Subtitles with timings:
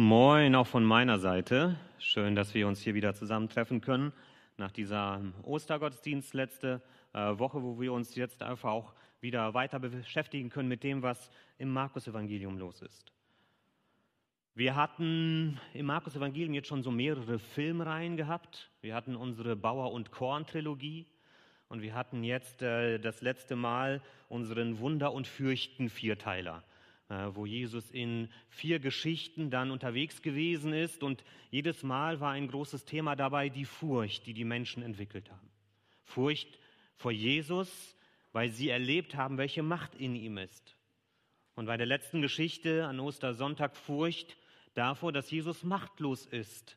[0.00, 1.74] Moin, auch von meiner Seite.
[1.98, 4.12] Schön, dass wir uns hier wieder zusammentreffen können
[4.56, 6.80] nach dieser Ostergottesdienst letzte
[7.14, 11.32] äh, Woche, wo wir uns jetzt einfach auch wieder weiter beschäftigen können mit dem, was
[11.58, 13.12] im Markus-Evangelium los ist.
[14.54, 18.70] Wir hatten im Markus-Evangelium jetzt schon so mehrere Filmreihen gehabt.
[18.80, 21.06] Wir hatten unsere Bauer- und Korn-Trilogie
[21.68, 26.62] und wir hatten jetzt äh, das letzte Mal unseren Wunder- und Fürchten-Vierteiler.
[27.10, 31.02] Äh, wo Jesus in vier Geschichten dann unterwegs gewesen ist.
[31.02, 35.48] Und jedes Mal war ein großes Thema dabei die Furcht, die die Menschen entwickelt haben.
[36.04, 36.58] Furcht
[36.96, 37.96] vor Jesus,
[38.32, 40.76] weil sie erlebt haben, welche Macht in ihm ist.
[41.54, 44.36] Und bei der letzten Geschichte an Ostersonntag Furcht
[44.74, 46.76] davor, dass Jesus machtlos ist.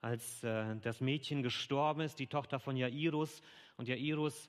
[0.00, 3.40] Als äh, das Mädchen gestorben ist, die Tochter von Jairus,
[3.76, 4.48] und Jairus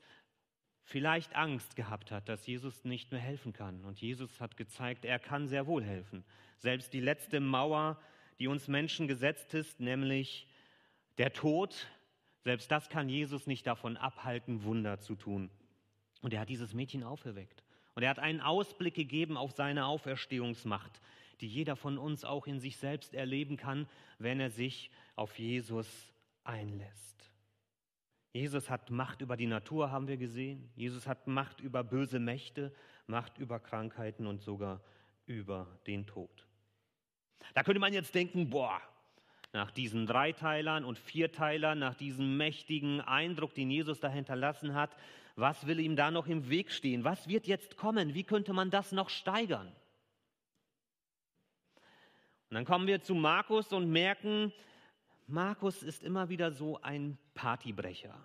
[0.85, 3.83] vielleicht Angst gehabt hat, dass Jesus nicht mehr helfen kann.
[3.83, 6.23] Und Jesus hat gezeigt, er kann sehr wohl helfen.
[6.57, 7.99] Selbst die letzte Mauer,
[8.39, 10.47] die uns Menschen gesetzt ist, nämlich
[11.17, 11.87] der Tod,
[12.43, 15.49] selbst das kann Jesus nicht davon abhalten, Wunder zu tun.
[16.21, 17.63] Und er hat dieses Mädchen auferweckt.
[17.95, 21.01] Und er hat einen Ausblick gegeben auf seine Auferstehungsmacht,
[21.41, 23.87] die jeder von uns auch in sich selbst erleben kann,
[24.19, 25.87] wenn er sich auf Jesus
[26.43, 27.14] einlässt.
[28.35, 30.69] Jesus hat Macht über die Natur, haben wir gesehen.
[30.75, 32.73] Jesus hat Macht über böse Mächte,
[33.07, 34.81] Macht über Krankheiten und sogar
[35.25, 36.45] über den Tod.
[37.53, 38.81] Da könnte man jetzt denken, boah,
[39.53, 44.97] nach diesen Dreiteilern und Vierteilern, nach diesem mächtigen Eindruck, den Jesus da hinterlassen hat,
[45.37, 47.05] was will ihm da noch im Weg stehen?
[47.05, 48.15] Was wird jetzt kommen?
[48.15, 49.67] Wie könnte man das noch steigern?
[52.49, 54.51] Und dann kommen wir zu Markus und merken,
[55.27, 58.15] Markus ist immer wieder so ein Partybrecher.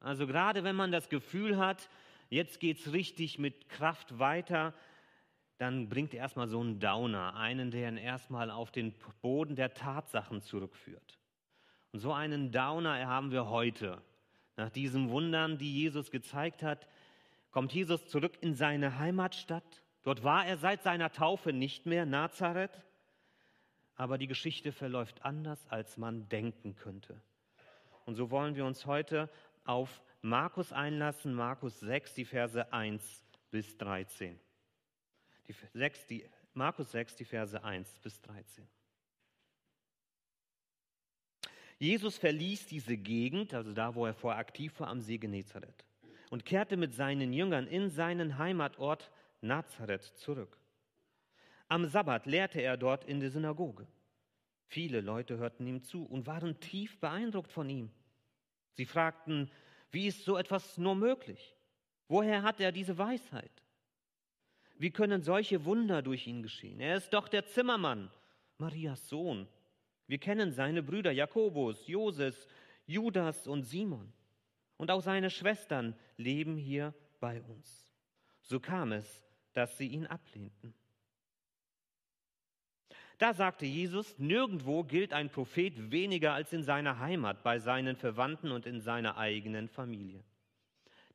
[0.00, 1.88] Also gerade wenn man das Gefühl hat,
[2.28, 4.74] jetzt geht es richtig mit Kraft weiter,
[5.56, 9.72] dann bringt er erstmal so einen Downer, einen, der ihn erstmal auf den Boden der
[9.72, 11.18] Tatsachen zurückführt.
[11.92, 14.02] Und so einen Downer haben wir heute.
[14.56, 16.86] Nach diesen Wundern, die Jesus gezeigt hat,
[17.50, 19.82] kommt Jesus zurück in seine Heimatstadt.
[20.02, 22.84] Dort war er seit seiner Taufe nicht mehr, Nazareth
[23.96, 27.20] aber die Geschichte verläuft anders, als man denken könnte.
[28.04, 29.30] Und so wollen wir uns heute
[29.64, 34.38] auf Markus einlassen, Markus 6, die Verse 1 bis 13.
[35.48, 38.66] Die 6, die, Markus 6, die Verse 1 bis 13.
[41.78, 45.84] Jesus verließ diese Gegend, also da, wo er vorher aktiv war, am See Genezareth,
[46.30, 50.56] und kehrte mit seinen Jüngern in seinen Heimatort Nazareth zurück.
[51.68, 53.86] Am Sabbat lehrte er dort in der Synagoge.
[54.66, 57.90] Viele Leute hörten ihm zu und waren tief beeindruckt von ihm.
[58.72, 59.50] Sie fragten,
[59.90, 61.54] wie ist so etwas nur möglich?
[62.08, 63.62] Woher hat er diese Weisheit?
[64.76, 66.80] Wie können solche Wunder durch ihn geschehen?
[66.80, 68.10] Er ist doch der Zimmermann,
[68.58, 69.46] Marias Sohn.
[70.06, 72.48] Wir kennen seine Brüder Jakobus, Joses,
[72.86, 74.12] Judas und Simon.
[74.76, 77.92] Und auch seine Schwestern leben hier bei uns.
[78.42, 80.74] So kam es, dass sie ihn ablehnten.
[83.18, 88.50] Da sagte Jesus, nirgendwo gilt ein Prophet weniger als in seiner Heimat, bei seinen Verwandten
[88.50, 90.24] und in seiner eigenen Familie.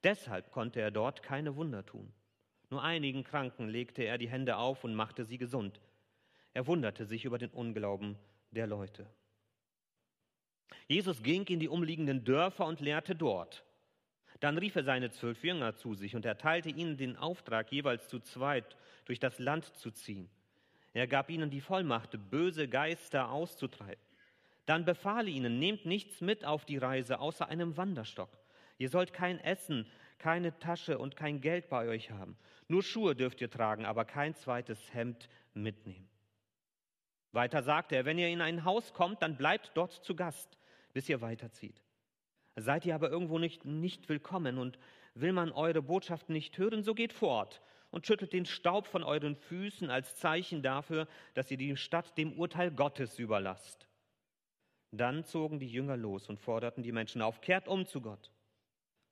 [0.03, 2.13] Deshalb konnte er dort keine Wunder tun.
[2.69, 5.81] Nur einigen Kranken legte er die Hände auf und machte sie gesund.
[6.53, 8.17] Er wunderte sich über den Unglauben
[8.51, 9.05] der Leute.
[10.87, 13.63] Jesus ging in die umliegenden Dörfer und lehrte dort.
[14.39, 18.19] Dann rief er seine zwölf Jünger zu sich und erteilte ihnen den Auftrag, jeweils zu
[18.19, 20.29] zweit durch das Land zu ziehen.
[20.94, 24.03] Er gab ihnen die Vollmacht, böse Geister auszutreiben.
[24.66, 28.29] Dann befahl er ihnen, nehmt nichts mit auf die Reise außer einem Wanderstock.
[28.77, 32.38] Ihr sollt kein Essen, keine Tasche und kein Geld bei euch haben.
[32.67, 36.07] Nur Schuhe dürft ihr tragen, aber kein zweites Hemd mitnehmen.
[37.31, 40.57] Weiter sagte er, wenn ihr in ein Haus kommt, dann bleibt dort zu Gast,
[40.94, 41.81] bis ihr weiterzieht.
[42.55, 44.79] Seid ihr aber irgendwo nicht, nicht willkommen und
[45.13, 47.61] will man eure Botschaft nicht hören, so geht fort
[47.91, 52.34] und schüttelt den Staub von euren Füßen als Zeichen dafür, dass ihr die Stadt dem
[52.34, 53.87] Urteil Gottes überlasst.
[54.91, 58.31] Dann zogen die Jünger los und forderten die Menschen auf, kehrt um zu Gott.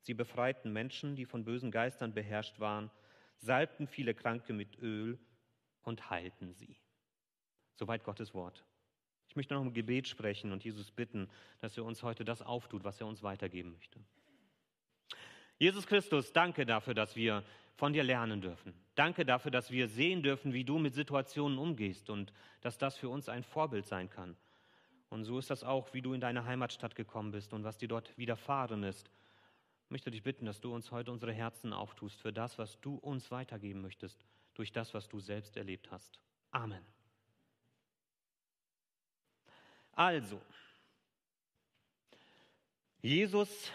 [0.02, 2.90] Sie befreiten Menschen, die von bösen Geistern beherrscht waren,
[3.38, 5.19] salbten viele Kranke mit Öl
[5.84, 6.78] und heilten sie.
[7.75, 8.66] Soweit Gottes Wort.
[9.28, 11.30] Ich möchte noch ein Gebet sprechen und Jesus bitten,
[11.60, 14.00] dass er uns heute das auftut, was er uns weitergeben möchte.
[15.59, 17.44] Jesus Christus, danke dafür, dass wir
[17.75, 18.74] von dir lernen dürfen.
[18.95, 23.09] Danke dafür, dass wir sehen dürfen, wie du mit Situationen umgehst und dass das für
[23.09, 24.36] uns ein Vorbild sein kann.
[25.09, 27.88] Und so ist das auch, wie du in deine Heimatstadt gekommen bist und was dir
[27.88, 29.09] dort widerfahren ist.
[29.86, 32.95] Ich möchte dich bitten, dass du uns heute unsere Herzen auftust für das, was du
[32.95, 36.19] uns weitergeben möchtest, durch das, was du selbst erlebt hast.
[36.51, 36.83] Amen.
[39.94, 40.42] Also,
[43.01, 43.71] Jesus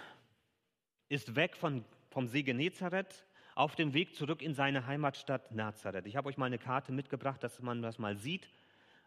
[1.13, 6.07] ist weg von, vom See Genezareth auf dem Weg zurück in seine Heimatstadt Nazareth.
[6.07, 8.49] Ich habe euch mal eine Karte mitgebracht, dass man das mal sieht.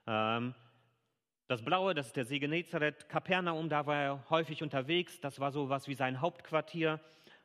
[0.05, 0.53] Ähm,
[1.47, 3.09] das Blaue, das ist der See Genezareth.
[3.09, 5.19] Kapernaum, da war er häufig unterwegs.
[5.19, 6.99] Das war so was wie sein Hauptquartier.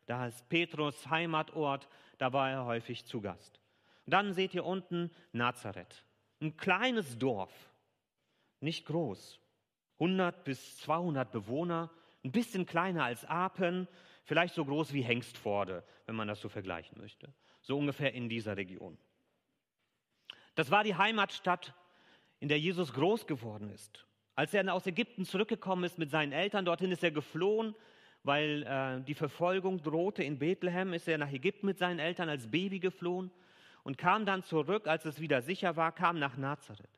[0.04, 1.88] Da ist Petrus Heimatort.
[2.18, 3.60] Da war er häufig zu Gast.
[4.04, 6.04] Und dann seht ihr unten Nazareth.
[6.42, 7.52] Ein kleines Dorf.
[8.60, 9.40] Nicht groß.
[10.00, 11.88] 100 bis 200 Bewohner.
[12.22, 13.88] Ein bisschen kleiner als Apen
[14.24, 17.32] vielleicht so groß wie Hengstforde, wenn man das so vergleichen möchte.
[17.62, 18.98] So ungefähr in dieser Region.
[20.54, 21.74] Das war die Heimatstadt,
[22.40, 24.06] in der Jesus groß geworden ist.
[24.34, 27.74] Als er aus Ägypten zurückgekommen ist mit seinen Eltern, dorthin ist er geflohen,
[28.22, 32.50] weil äh, die Verfolgung drohte in Bethlehem, ist er nach Ägypten mit seinen Eltern als
[32.50, 33.30] Baby geflohen
[33.82, 36.90] und kam dann zurück, als es wieder sicher war, kam nach Nazareth.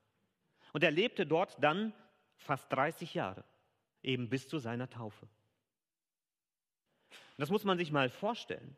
[0.73, 1.93] Und er lebte dort dann
[2.37, 3.45] fast 30 Jahre,
[4.03, 5.29] eben bis zu seiner Taufe.
[7.38, 8.76] Das muss man sich mal vorstellen.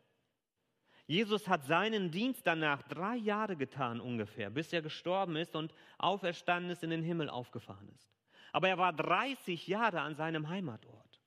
[1.07, 6.71] Jesus hat seinen Dienst danach drei Jahre getan ungefähr, bis er gestorben ist und auferstanden
[6.71, 8.09] ist, in den Himmel aufgefahren ist.
[8.51, 11.21] Aber er war 30 Jahre an seinem Heimatort.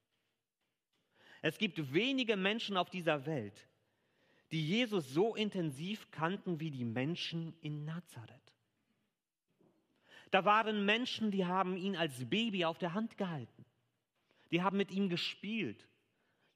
[1.42, 3.68] Es gibt wenige Menschen auf dieser Welt,
[4.50, 8.34] die Jesus so intensiv kannten wie die Menschen in Nazareth.
[10.30, 13.64] Da waren Menschen, die haben ihn als Baby auf der Hand gehalten.
[14.50, 15.86] Die haben mit ihm gespielt.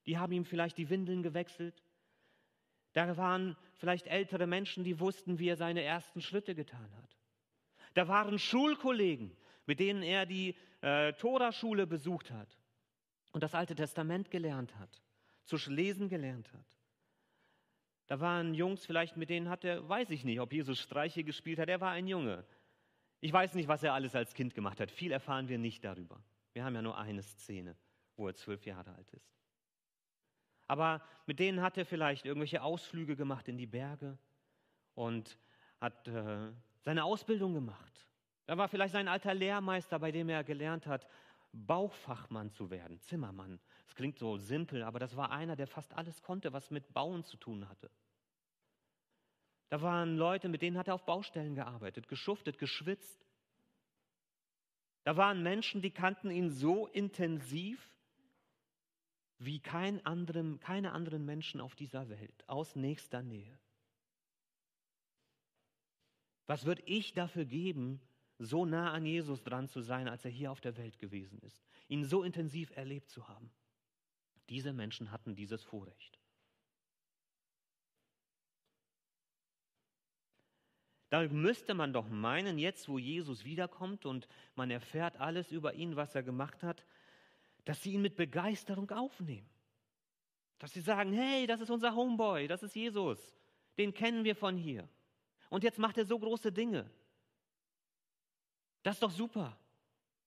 [0.07, 1.83] Die haben ihm vielleicht die Windeln gewechselt.
[2.93, 7.17] Da waren vielleicht ältere Menschen, die wussten, wie er seine ersten Schritte getan hat.
[7.95, 12.59] Da waren Schulkollegen, mit denen er die äh, Toraschule besucht hat
[13.33, 15.03] und das Alte Testament gelernt hat,
[15.45, 16.67] zu lesen gelernt hat.
[18.09, 21.59] Da waren Jungs vielleicht, mit denen hat er, weiß ich nicht, ob Jesus Streiche gespielt
[21.59, 21.69] hat.
[21.69, 22.45] Er war ein Junge.
[23.21, 24.91] Ich weiß nicht, was er alles als Kind gemacht hat.
[24.91, 26.23] Viel erfahren wir nicht darüber.
[26.53, 27.77] Wir haben ja nur eine Szene,
[28.17, 29.42] wo er zwölf Jahre alt ist
[30.73, 34.17] aber mit denen hat er vielleicht irgendwelche Ausflüge gemacht in die Berge
[34.95, 35.39] und
[35.83, 38.09] hat äh, seine Ausbildung gemacht.
[38.47, 41.07] Da war vielleicht sein alter Lehrmeister, bei dem er gelernt hat,
[41.53, 43.61] Bauchfachmann zu werden, Zimmermann.
[43.85, 47.23] Das klingt so simpel, aber das war einer, der fast alles konnte, was mit Bauen
[47.23, 47.91] zu tun hatte.
[49.69, 53.27] Da waren Leute, mit denen hat er auf Baustellen gearbeitet, geschuftet, geschwitzt.
[55.05, 57.92] Da waren Menschen, die kannten ihn so intensiv,
[59.45, 63.59] wie kein anderem, keine anderen Menschen auf dieser Welt, aus nächster Nähe.
[66.47, 68.01] Was würde ich dafür geben,
[68.39, 71.65] so nah an Jesus dran zu sein, als er hier auf der Welt gewesen ist,
[71.89, 73.51] ihn so intensiv erlebt zu haben?
[74.49, 76.19] Diese Menschen hatten dieses Vorrecht.
[81.11, 85.95] Da müsste man doch meinen, jetzt wo Jesus wiederkommt und man erfährt alles über ihn,
[85.95, 86.87] was er gemacht hat,
[87.65, 89.49] dass sie ihn mit Begeisterung aufnehmen.
[90.59, 93.19] Dass sie sagen, hey, das ist unser Homeboy, das ist Jesus,
[93.79, 94.89] den kennen wir von hier.
[95.51, 96.91] Und jetzt macht er so große Dinge.
[98.83, 99.59] Das ist doch super.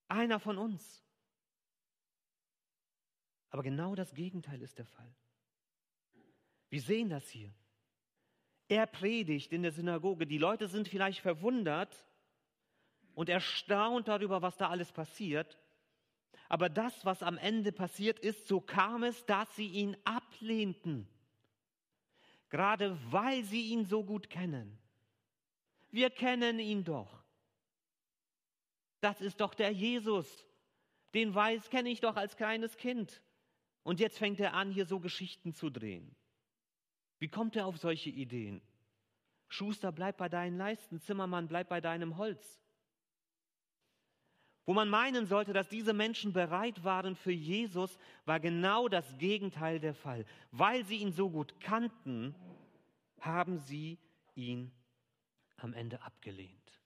[0.08, 1.04] Einer von uns.
[3.50, 5.16] Aber genau das Gegenteil ist der Fall.
[6.70, 7.54] Wir sehen das hier.
[8.68, 10.26] Er predigt in der Synagoge.
[10.26, 12.06] Die Leute sind vielleicht verwundert
[13.14, 15.58] und erstaunt darüber, was da alles passiert.
[16.48, 21.08] Aber das, was am Ende passiert ist, so kam es, dass sie ihn ablehnten.
[22.50, 24.78] Gerade weil sie ihn so gut kennen.
[25.90, 27.24] Wir kennen ihn doch.
[29.02, 30.46] Das ist doch der Jesus.
[31.14, 33.22] Den weiß, kenne ich doch als kleines Kind.
[33.84, 36.16] Und jetzt fängt er an, hier so Geschichten zu drehen.
[37.20, 38.62] Wie kommt er auf solche Ideen?
[39.48, 42.60] Schuster, bleib bei deinen Leisten, Zimmermann, bleib bei deinem Holz.
[44.66, 49.80] Wo man meinen sollte, dass diese Menschen bereit waren für Jesus, war genau das Gegenteil
[49.80, 50.26] der Fall.
[50.52, 52.34] Weil sie ihn so gut kannten,
[53.20, 54.00] haben sie
[54.34, 54.72] ihn
[55.58, 56.82] am Ende abgelehnt.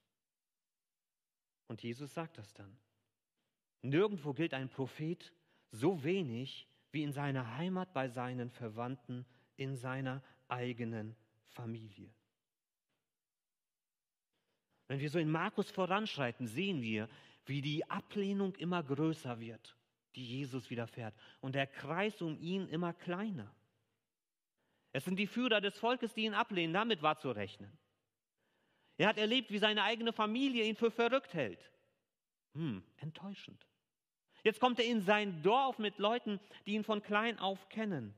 [1.67, 2.77] Und Jesus sagt das dann.
[3.81, 5.31] Nirgendwo gilt ein Prophet
[5.71, 11.15] so wenig wie in seiner Heimat bei seinen Verwandten, in seiner eigenen
[11.47, 12.11] Familie.
[14.87, 17.07] Wenn wir so in Markus voranschreiten, sehen wir,
[17.49, 19.75] wie die Ablehnung immer größer wird,
[20.15, 23.51] die Jesus widerfährt, und der Kreis um ihn immer kleiner.
[24.91, 27.75] Es sind die Führer des Volkes, die ihn ablehnen, damit war zu rechnen.
[28.97, 31.71] Er hat erlebt, wie seine eigene Familie ihn für verrückt hält.
[32.53, 33.65] Hm, enttäuschend.
[34.43, 38.13] Jetzt kommt er in sein Dorf mit Leuten, die ihn von klein auf kennen.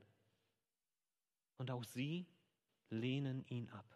[1.56, 2.26] Und auch sie
[2.90, 3.86] lehnen ihn ab.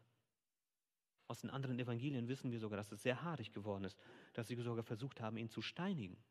[1.28, 3.98] Aus den anderen Evangelien wissen wir sogar, dass es sehr haarig geworden ist,
[4.36, 6.22] dass sie sogar versucht haben, ihn zu steinigen.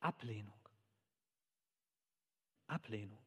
[0.00, 0.60] Ablehnung.
[2.66, 3.22] Ablehnung.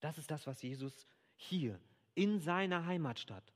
[0.00, 1.80] Das ist das, was Jesus hier
[2.14, 3.52] in seiner Heimatstadt,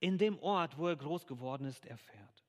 [0.00, 2.44] in dem Ort, wo er groß geworden ist, erfährt.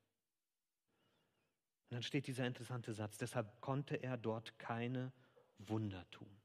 [1.90, 5.12] Und dann steht dieser interessante Satz, deshalb konnte er dort keine
[5.58, 6.42] Wunder tun.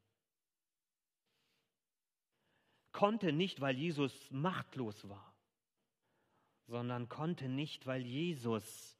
[2.93, 5.28] Konnte nicht, weil Jesus machtlos war,
[6.69, 8.97] sondern konnte nicht, weil Jesus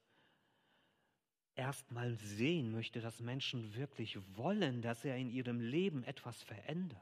[1.55, 6.99] erstmal sehen möchte, dass Menschen wirklich wollen, dass er in ihrem Leben etwas verändert.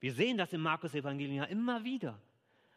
[0.00, 2.20] Wir sehen das im Markus-Evangelium ja immer wieder,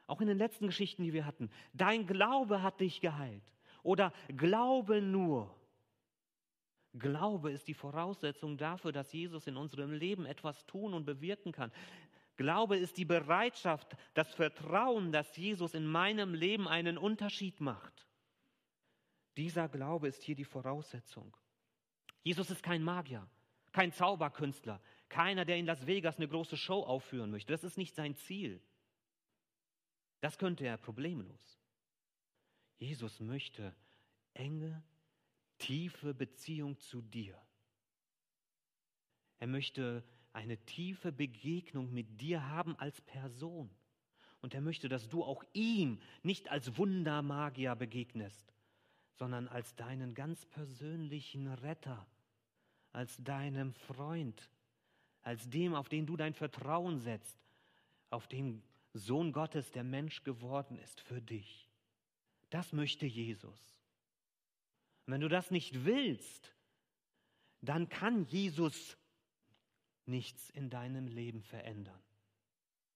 [0.06, 1.50] auch in den letzten Geschichten, die wir hatten.
[1.74, 3.44] Dein Glaube hat dich geheilt.
[3.84, 5.54] Oder Glaube nur.
[6.94, 11.72] Glaube ist die Voraussetzung dafür, dass Jesus in unserem Leben etwas tun und bewirken kann.
[12.38, 18.08] Glaube ist die Bereitschaft, das Vertrauen, dass Jesus in meinem Leben einen Unterschied macht.
[19.36, 21.36] Dieser Glaube ist hier die Voraussetzung.
[22.24, 23.28] Jesus ist kein Magier,
[23.72, 27.54] kein Zauberkünstler, keiner, der in Las Vegas eine große Show aufführen möchte.
[27.54, 28.62] Das ist nicht sein Ziel.
[30.22, 31.60] Das könnte er problemlos.
[32.78, 33.76] Jesus möchte
[34.34, 34.84] enge,
[35.58, 37.40] tiefe Beziehung zu dir.
[39.40, 40.04] Er möchte
[40.38, 43.72] eine tiefe Begegnung mit dir haben als Person.
[44.40, 48.54] Und er möchte, dass du auch ihm nicht als Wundermagier begegnest,
[49.16, 52.06] sondern als deinen ganz persönlichen Retter,
[52.92, 54.52] als deinem Freund,
[55.24, 57.40] als dem, auf den du dein Vertrauen setzt,
[58.12, 58.62] auf den
[58.94, 61.68] Sohn Gottes, der Mensch geworden ist für dich.
[62.52, 63.82] Das möchte Jesus.
[65.08, 66.54] Und wenn du das nicht willst,
[67.62, 68.98] dann kann Jesus
[70.08, 72.02] nichts in deinem Leben verändern,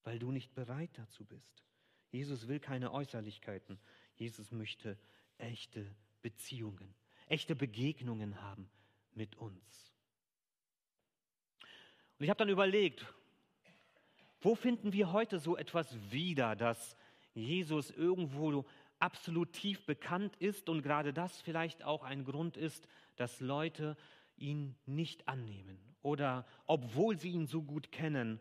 [0.04, 1.62] weil du nicht bereit dazu bist.
[2.10, 3.78] Jesus will keine Äußerlichkeiten.
[4.16, 4.98] Jesus möchte
[5.38, 6.94] echte Beziehungen,
[7.28, 8.70] echte Begegnungen haben
[9.14, 9.94] mit uns.
[12.18, 13.04] Und ich habe dann überlegt,
[14.40, 16.96] wo finden wir heute so etwas wieder, dass
[17.34, 18.66] Jesus irgendwo
[18.98, 23.96] absolut tief bekannt ist und gerade das vielleicht auch ein Grund ist, dass Leute
[24.36, 28.40] ihn nicht annehmen oder obwohl sie ihn so gut kennen,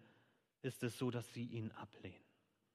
[0.62, 2.18] ist es so, dass sie ihn ablehnen.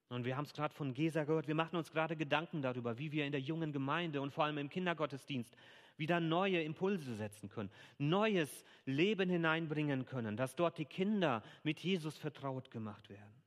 [0.09, 3.11] Und wir haben es gerade von Gesa gehört, wir machen uns gerade Gedanken darüber, wie
[3.11, 5.57] wir in der jungen Gemeinde und vor allem im Kindergottesdienst
[5.97, 12.19] wieder neue Impulse setzen können, neues Leben hineinbringen können, dass dort die Kinder mit Jesus
[12.19, 13.43] vertraut gemacht werden.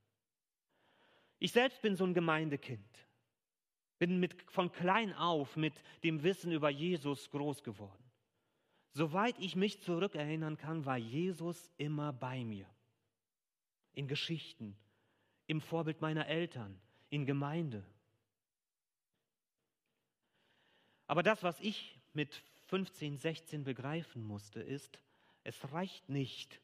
[1.38, 3.08] Ich selbst bin so ein Gemeindekind,
[3.98, 8.09] bin mit, von klein auf mit dem Wissen über Jesus groß geworden.
[8.92, 12.68] Soweit ich mich zurückerinnern kann, war Jesus immer bei mir.
[13.94, 14.76] In Geschichten,
[15.48, 16.80] im Vorbild meiner Eltern,
[17.10, 17.84] in Gemeinde.
[21.08, 25.00] Aber das, was ich mit 15, 16 begreifen musste, ist,
[25.44, 26.62] es reicht nicht.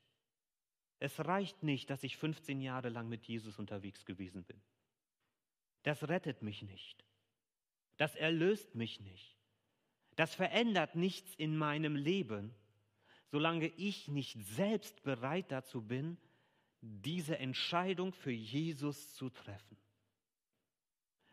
[1.00, 4.62] Es reicht nicht, dass ich 15 Jahre lang mit Jesus unterwegs gewesen bin.
[5.84, 7.05] Das rettet mich nicht.
[7.98, 9.36] Das erlöst mich nicht.
[10.15, 12.53] Das verändert nichts in meinem Leben,
[13.31, 16.17] solange ich nicht selbst bereit dazu bin,
[16.81, 19.77] diese Entscheidung für Jesus zu treffen.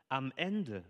[0.08, 0.84] Am Ende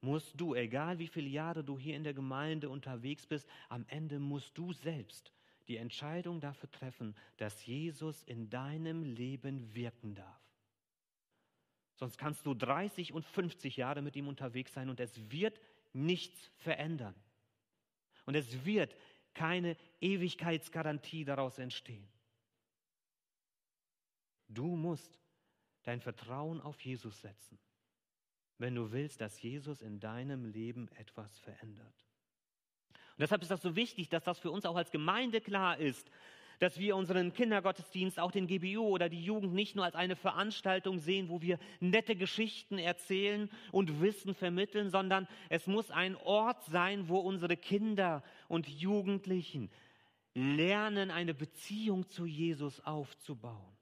[0.00, 4.18] musst du, egal wie viele Jahre du hier in der Gemeinde unterwegs bist, am Ende
[4.18, 5.32] musst du selbst
[5.68, 10.40] die Entscheidung dafür treffen, dass Jesus in deinem Leben wirken darf.
[11.96, 15.60] Sonst kannst du 30 und 50 Jahre mit ihm unterwegs sein und es wird
[15.92, 17.14] nichts verändern.
[18.26, 18.96] Und es wird
[19.34, 22.08] keine Ewigkeitsgarantie daraus entstehen.
[24.48, 25.18] Du musst
[25.82, 27.58] dein Vertrauen auf Jesus setzen,
[28.58, 32.06] wenn du willst, dass Jesus in deinem Leben etwas verändert.
[32.90, 36.10] Und deshalb ist das so wichtig, dass das für uns auch als Gemeinde klar ist,
[36.60, 40.98] dass wir unseren Kindergottesdienst, auch den GBU oder die Jugend nicht nur als eine Veranstaltung
[40.98, 47.08] sehen, wo wir nette Geschichten erzählen und Wissen vermitteln, sondern es muss ein Ort sein,
[47.08, 49.70] wo unsere Kinder und Jugendlichen
[50.34, 53.76] lernen, eine Beziehung zu Jesus aufzubauen.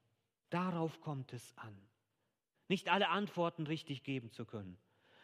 [0.49, 1.77] Darauf kommt es an.
[2.69, 4.77] Nicht alle Antworten richtig geben zu können,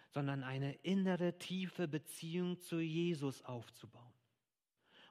[0.09, 4.14] sondern eine innere, tiefe Beziehung zu Jesus aufzubauen.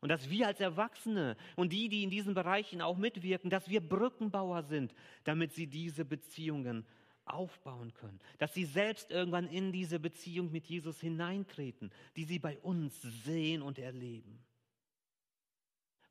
[0.04, 3.80] Und dass wir als Erwachsene und die, die in diesen Bereichen auch mitwirken, dass wir
[3.80, 4.94] Brückenbauer sind,
[5.24, 6.84] damit sie diese Beziehungen
[7.24, 8.20] aufbauen können.
[8.36, 13.62] Dass sie selbst irgendwann in diese Beziehung mit Jesus hineintreten, die sie bei uns sehen
[13.62, 14.44] und erleben.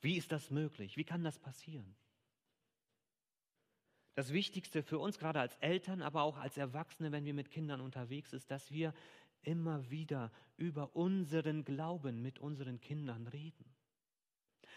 [0.02, 0.98] Wie ist das möglich?
[0.98, 1.96] Wie kann das passieren?
[4.16, 7.80] Das Wichtigste für uns, gerade als Eltern, aber auch als Erwachsene, wenn wir mit Kindern
[7.80, 8.92] unterwegs sind, ist, dass wir
[9.44, 13.73] immer wieder über unseren Glauben mit unseren Kindern reden.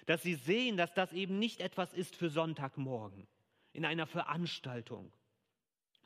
[0.06, 3.26] Dass sie sehen, dass das eben nicht etwas ist für Sonntagmorgen
[3.72, 5.12] in einer Veranstaltung,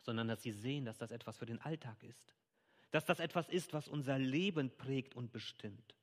[0.03, 2.35] sondern dass sie sehen, dass das etwas für den Alltag ist.
[2.91, 5.95] Dass das etwas ist, was unser Leben prägt und bestimmt.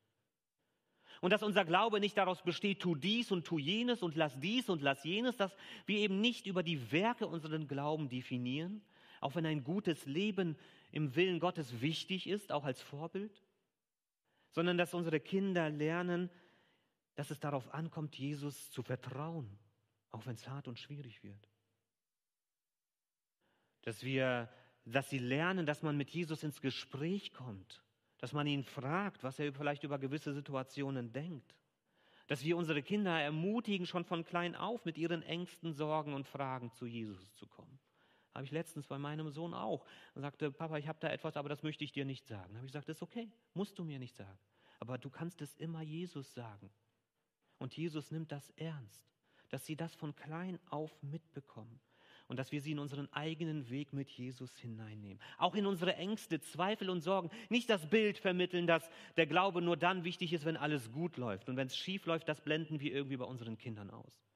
[1.20, 4.70] Und dass unser Glaube nicht daraus besteht, tu dies und tu jenes und lass dies
[4.70, 8.84] und lass jenes, dass wir eben nicht über die Werke unseren Glauben definieren,
[9.20, 10.56] auch wenn ein gutes Leben
[10.92, 13.42] im Willen Gottes wichtig ist, auch als Vorbild,
[14.52, 16.30] sondern dass unsere Kinder lernen,
[17.18, 19.50] dass es darauf ankommt, Jesus zu vertrauen,
[20.12, 21.50] auch wenn es hart und schwierig wird.
[23.82, 24.48] Dass wir,
[24.86, 27.84] dass sie lernen, dass man mit Jesus ins Gespräch kommt,
[28.20, 31.56] dass man ihn fragt, was er vielleicht über gewisse Situationen denkt.
[32.28, 36.72] Dass wir unsere Kinder ermutigen, schon von klein auf mit ihren Ängsten, Sorgen und Fragen
[36.74, 37.80] zu Jesus zu kommen.
[38.36, 39.88] Habe ich letztens bei meinem Sohn auch.
[40.14, 42.54] Er sagte, Papa, ich habe da etwas, aber das möchte ich dir nicht sagen.
[42.54, 44.38] Da habe ich gesagt, ist okay, musst du mir nicht sagen.
[44.80, 46.70] Aber du kannst es immer Jesus sagen.
[47.60, 49.12] Und Jesus nimmt das ernst,
[49.50, 51.80] dass sie das von klein auf mitbekommen
[52.28, 55.22] und dass wir sie in unseren eigenen Weg mit Jesus hineinnehmen.
[55.38, 57.30] Auch in unsere Ängste, Zweifel und Sorgen.
[57.50, 61.48] Nicht das Bild vermitteln, dass der Glaube nur dann wichtig ist, wenn alles gut läuft.
[61.50, 64.28] Und wenn es schief läuft, das blenden wir irgendwie bei unseren Kindern aus.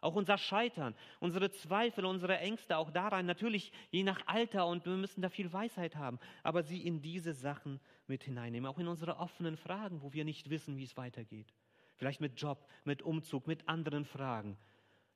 [0.00, 4.92] Auch unser Scheitern, unsere Zweifel, unsere Ängste, auch daran, natürlich je nach Alter und wir
[4.92, 8.68] müssen da viel Weisheit haben, aber sie in diese Sachen mit hineinnehmen.
[8.70, 11.54] Auch in unsere offenen Fragen, wo wir nicht wissen, wie es weitergeht.
[11.96, 14.56] Vielleicht mit Job, mit Umzug, mit anderen Fragen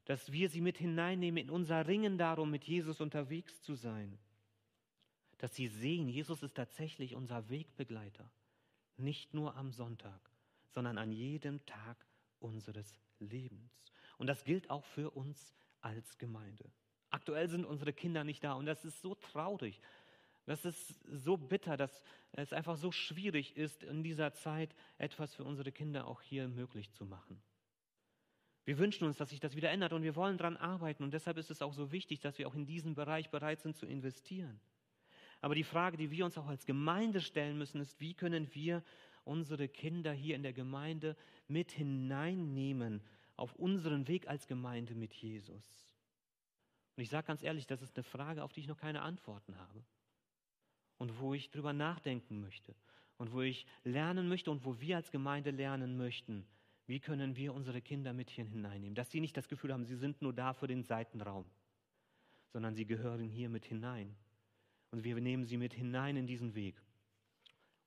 [0.09, 4.19] dass wir sie mit hineinnehmen in unser Ringen darum, mit Jesus unterwegs zu sein.
[5.37, 8.33] Dass sie sehen, Jesus ist tatsächlich unser Wegbegleiter.
[8.97, 10.19] Nicht nur am Sonntag,
[10.71, 12.07] sondern an jedem Tag
[12.41, 13.85] unseres Lebens.
[14.17, 16.73] Und das gilt auch für uns als Gemeinde.
[17.11, 19.79] Aktuell sind unsere Kinder nicht da und das ist so traurig.
[20.49, 22.03] Das ist so bitter, dass
[22.33, 26.91] es einfach so schwierig ist, in dieser Zeit etwas für unsere Kinder auch hier möglich
[26.93, 27.43] zu machen.
[28.65, 31.03] Wir wünschen uns, dass sich das wieder ändert und wir wollen daran arbeiten.
[31.03, 33.77] Und deshalb ist es auch so wichtig, dass wir auch in diesen Bereich bereit sind
[33.77, 34.59] zu investieren.
[35.43, 38.83] Aber die Frage, die wir uns auch als Gemeinde stellen müssen, ist, wie können wir
[39.25, 41.15] unsere Kinder hier in der Gemeinde
[41.47, 43.03] mit hineinnehmen
[43.37, 45.95] auf unseren Weg als Gemeinde mit Jesus?
[46.97, 49.59] Und ich sage ganz ehrlich, das ist eine Frage, auf die ich noch keine Antworten
[49.59, 49.85] habe.
[50.99, 52.75] Und wo ich drüber nachdenken möchte.
[53.17, 56.47] Und wo ich lernen möchte und wo wir als Gemeinde lernen möchten,
[56.87, 58.95] wie können wir unsere Kinder mit hier hineinnehmen?
[58.95, 61.45] Dass sie nicht das Gefühl haben, sie sind nur da für den Seitenraum,
[62.53, 64.17] sondern sie gehören hier mit hinein.
[64.91, 66.81] Und wir nehmen sie mit hinein in diesen Weg.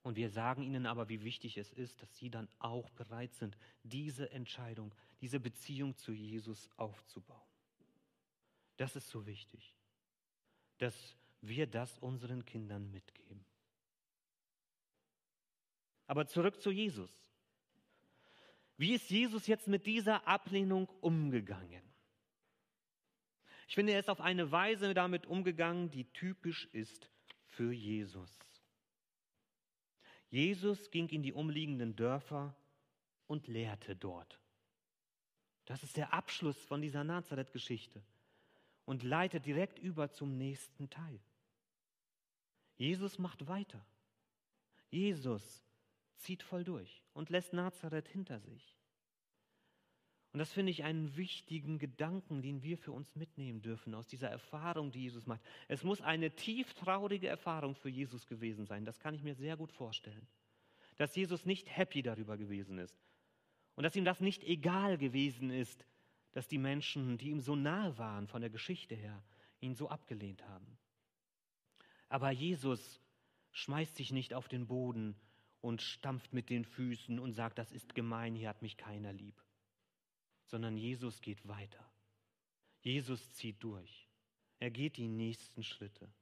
[0.02, 3.56] Und wir sagen ihnen aber, wie wichtig es ist, dass sie dann auch bereit sind,
[3.82, 7.40] diese Entscheidung, diese Beziehung zu Jesus aufzubauen.
[8.76, 9.74] Das ist so wichtig,
[10.78, 13.44] dass wir das unseren Kindern mitgeben.
[16.06, 17.10] Aber zurück zu Jesus.
[18.76, 21.82] Wie ist Jesus jetzt mit dieser Ablehnung umgegangen?
[23.68, 27.10] Ich finde, er ist auf eine Weise damit umgegangen, die typisch ist
[27.46, 28.30] für Jesus.
[30.28, 32.56] Jesus ging in die umliegenden Dörfer
[33.26, 34.40] und lehrte dort.
[35.64, 38.02] Das ist der Abschluss von dieser Nazareth-Geschichte
[38.84, 41.20] und leitet direkt über zum nächsten Teil.
[42.82, 43.80] Jesus macht weiter.
[44.90, 45.64] Jesus
[46.16, 48.76] zieht voll durch und lässt Nazareth hinter sich.
[50.32, 54.30] Und das finde ich einen wichtigen Gedanken, den wir für uns mitnehmen dürfen aus dieser
[54.30, 55.42] Erfahrung, die Jesus macht.
[55.68, 58.84] Es muss eine tief traurige Erfahrung für Jesus gewesen sein.
[58.84, 60.26] Das kann ich mir sehr gut vorstellen.
[60.96, 63.00] Dass Jesus nicht happy darüber gewesen ist.
[63.76, 65.86] Und dass ihm das nicht egal gewesen ist,
[66.32, 69.22] dass die Menschen, die ihm so nahe waren von der Geschichte her,
[69.60, 70.78] ihn so abgelehnt haben.
[72.12, 73.00] Aber Jesus
[73.52, 75.16] schmeißt sich nicht auf den Boden
[75.62, 79.42] und stampft mit den Füßen und sagt, das ist gemein, hier hat mich keiner lieb.
[80.44, 81.90] Sondern Jesus geht weiter.
[82.82, 84.10] Jesus zieht durch.
[84.58, 86.12] Er geht die nächsten Schritte.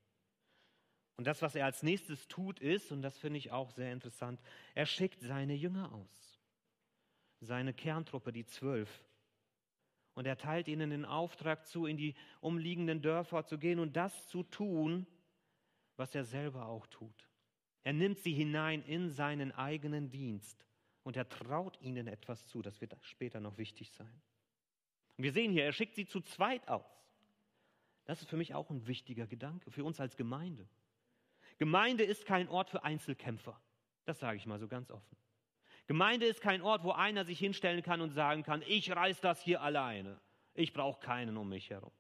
[1.16, 4.40] Und das, was er als nächstes tut, ist, und das finde ich auch sehr interessant,
[4.76, 6.40] er schickt seine Jünger aus.
[7.40, 9.05] Seine Kerntruppe, die zwölf.
[10.14, 14.29] Und er teilt ihnen den Auftrag zu, in die umliegenden Dörfer zu gehen und das
[14.29, 15.09] zu tun,
[16.00, 17.28] was er selber auch tut.
[17.82, 20.64] Er nimmt sie hinein in seinen eigenen Dienst
[21.02, 22.62] und er traut ihnen etwas zu.
[22.62, 24.22] Das wird später noch wichtig sein.
[25.18, 27.06] Und wir sehen hier, er schickt sie zu zweit aus.
[28.06, 30.66] Das ist für mich auch ein wichtiger Gedanke, für uns als Gemeinde.
[31.58, 33.60] Gemeinde ist kein Ort für Einzelkämpfer.
[34.06, 35.16] Das sage ich mal so ganz offen.
[35.86, 39.42] Gemeinde ist kein Ort, wo einer sich hinstellen kann und sagen kann, ich reiß das
[39.42, 40.18] hier alleine.
[40.54, 41.92] Ich brauche keinen um mich herum.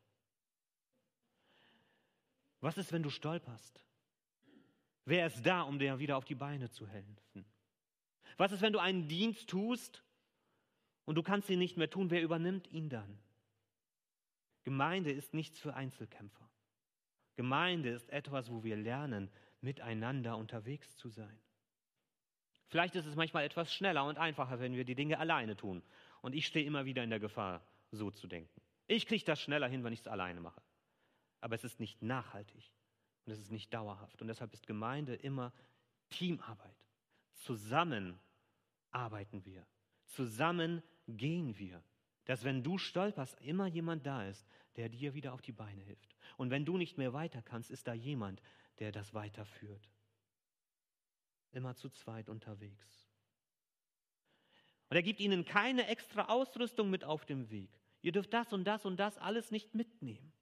[2.62, 3.84] Was ist, wenn du stolperst?
[5.10, 7.44] Wer ist da, um dir wieder auf die Beine zu helfen?
[8.36, 10.04] Was ist, wenn du einen Dienst tust
[11.04, 13.18] und du kannst ihn nicht mehr tun, wer übernimmt ihn dann?
[14.62, 16.48] Gemeinde ist nichts für Einzelkämpfer.
[17.34, 21.40] Gemeinde ist etwas, wo wir lernen, miteinander unterwegs zu sein.
[22.68, 25.82] Vielleicht ist es manchmal etwas schneller und einfacher, wenn wir die Dinge alleine tun.
[26.20, 28.60] Und ich stehe immer wieder in der Gefahr, so zu denken.
[28.86, 30.62] Ich kriege das schneller hin, wenn ich es alleine mache.
[31.40, 32.70] Aber es ist nicht nachhaltig
[33.30, 34.20] und es ist nicht dauerhaft.
[34.20, 35.52] Und deshalb ist Gemeinde immer
[36.10, 36.84] Teamarbeit.
[37.34, 38.18] Zusammen
[38.90, 39.64] arbeiten wir.
[40.06, 41.80] Zusammen gehen wir.
[42.24, 46.16] Dass wenn du stolperst, immer jemand da ist, der dir wieder auf die Beine hilft.
[46.38, 48.42] Und wenn du nicht mehr weiter kannst, ist da jemand,
[48.80, 49.88] der das weiterführt.
[51.52, 53.08] Immer zu zweit unterwegs.
[54.88, 57.70] Und er gibt ihnen keine extra Ausrüstung mit auf dem Weg.
[58.02, 60.32] Ihr dürft das und das und das alles nicht mitnehmen.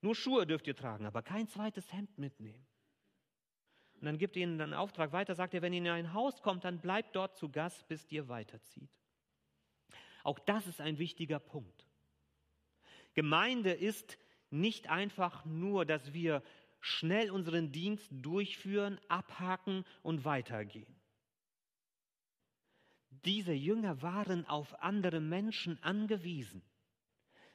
[0.00, 2.66] Nur Schuhe dürft ihr tragen, aber kein zweites Hemd mitnehmen.
[3.94, 6.64] Und dann gibt ihnen einen Auftrag weiter, sagt er, wenn ihr in ein Haus kommt,
[6.64, 8.90] dann bleibt dort zu Gast, bis ihr weiterzieht.
[10.22, 11.84] Auch das ist ein wichtiger Punkt.
[13.14, 14.18] Gemeinde ist
[14.50, 16.42] nicht einfach nur, dass wir
[16.80, 20.94] schnell unseren Dienst durchführen, abhaken und weitergehen.
[23.10, 26.62] Diese Jünger waren auf andere Menschen angewiesen.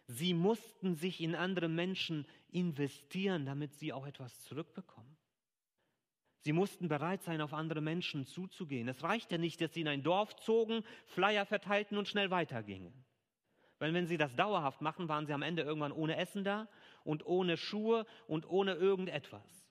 [0.08, 5.18] Sie mussten sich in andere Menschen investieren, damit sie auch etwas zurückbekommen.
[6.42, 8.89] Sie mussten bereit sein, auf andere Menschen zuzugehen.
[8.89, 12.94] Es reichte nicht, dass sie in ein Dorf zogen, Flyer verteilten und schnell weitergingen.
[13.80, 16.68] Weil wenn sie das dauerhaft machen, waren sie am Ende irgendwann ohne Essen da
[17.06, 19.63] und ohne Schuhe und ohne irgendetwas.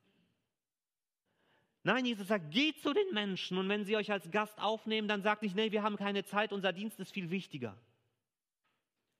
[1.83, 5.23] Nein, Jesus sagt, geht zu den Menschen und wenn sie euch als Gast aufnehmen, dann
[5.23, 7.77] sagt nicht, nee, wir haben keine Zeit, unser Dienst ist viel wichtiger.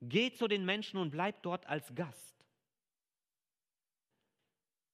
[0.03, 2.33] Geht zu den Menschen und bleibt dort als Gast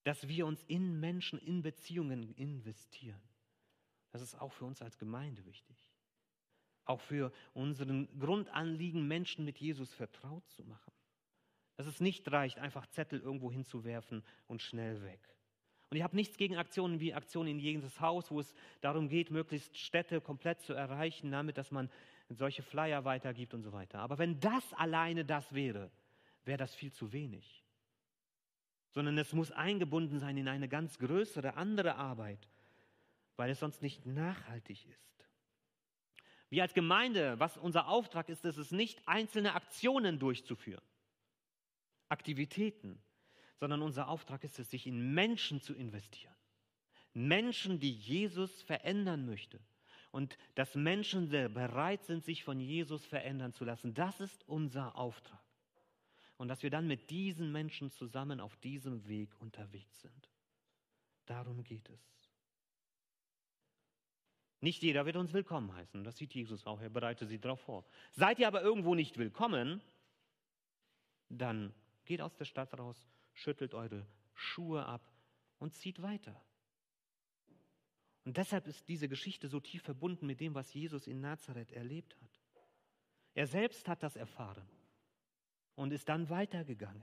[0.09, 3.21] dass wir uns in Menschen, in Beziehungen investieren.
[4.11, 5.77] Das ist auch für uns als Gemeinde wichtig.
[6.87, 10.95] Auch für unseren Grundanliegen, Menschen mit Jesus vertraut zu machen.
[11.77, 15.21] Dass es nicht reicht, einfach Zettel irgendwo hinzuwerfen und schnell weg.
[15.91, 19.31] Und ich habe nichts gegen Aktionen wie Aktionen in jedes Haus, wo es darum geht,
[19.31, 21.91] möglichst Städte komplett zu erreichen, damit, dass man
[22.29, 24.01] solche Flyer weitergibt und so weiter.
[24.01, 25.91] Aber wenn das alleine das wäre,
[26.45, 27.65] wäre das viel zu wenig
[28.99, 32.49] sondern es muss eingebunden sein in eine ganz größere, andere Arbeit,
[33.37, 35.29] weil es sonst nicht nachhaltig ist.
[36.51, 40.83] Wir als Gemeinde, was unser Auftrag ist, ist es nicht, einzelne Aktionen durchzuführen,
[42.09, 43.01] Aktivitäten,
[43.61, 46.35] sondern unser Auftrag ist es, sich in Menschen zu investieren.
[47.13, 49.61] Menschen, die Jesus verändern möchte.
[50.11, 53.95] Und dass Menschen bereit sind, sich von Jesus verändern zu lassen.
[53.95, 55.43] Das ist unser Auftrag
[56.39, 60.31] und dass wir dann mit diesen Menschen zusammen auf diesem Weg unterwegs sind.
[61.27, 62.01] Darum geht es.
[64.61, 66.03] Nicht jeder wird uns willkommen heißen.
[66.05, 66.81] Das sieht Jesus auch.
[66.81, 67.85] Er bereitet sie darauf vor.
[68.13, 69.83] Seid ihr aber irgendwo nicht willkommen,
[71.29, 75.13] dann geht aus der Stadt raus, schüttelt eure Schuhe ab
[75.59, 76.41] und zieht weiter.
[78.29, 82.15] Und deshalb ist diese Geschichte so tief verbunden mit dem, was Jesus in Nazareth erlebt
[82.21, 82.43] hat.
[83.33, 84.69] Er selbst hat das erfahren
[85.77, 87.03] und ist dann weitergegangen.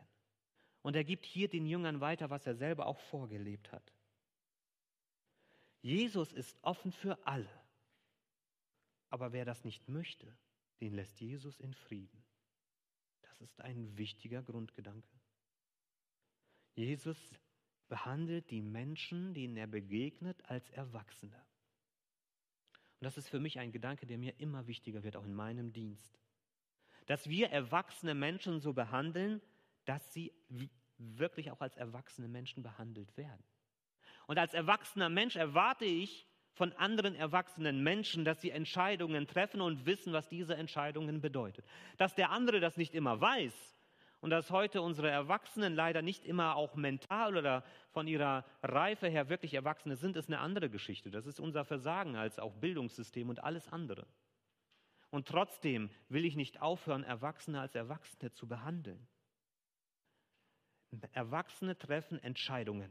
[0.83, 3.91] Und er gibt hier den Jüngern weiter, was er selber auch vorgelebt hat.
[5.81, 7.49] Jesus ist offen für alle.
[9.09, 10.31] Aber wer das nicht möchte,
[10.79, 12.23] den lässt Jesus in Frieden.
[13.23, 15.09] Das ist ein wichtiger Grundgedanke.
[16.75, 17.17] Jesus
[17.87, 21.35] behandelt die Menschen, denen er begegnet, als Erwachsene.
[22.99, 25.73] Und das ist für mich ein Gedanke, der mir immer wichtiger wird, auch in meinem
[25.73, 26.19] Dienst
[27.05, 29.41] dass wir erwachsene Menschen so behandeln,
[29.85, 30.33] dass sie
[30.97, 33.43] wirklich auch als erwachsene Menschen behandelt werden.
[34.27, 39.85] Und als erwachsener Mensch erwarte ich von anderen erwachsenen Menschen, dass sie Entscheidungen treffen und
[39.85, 41.63] wissen, was diese Entscheidungen bedeuten.
[41.97, 43.74] Dass der andere das nicht immer weiß
[44.25, 49.29] und dass heute unsere Erwachsenen leider nicht immer auch mental oder von ihrer Reife her
[49.29, 51.11] wirklich Erwachsene sind, ist eine andere Geschichte.
[51.11, 54.07] Das ist unser Versagen als auch Bildungssystem und alles andere.
[55.11, 59.07] Und trotzdem will ich nicht aufhören, Erwachsene als Erwachsene zu behandeln.
[61.11, 62.89] Erwachsene treffen Entscheidungen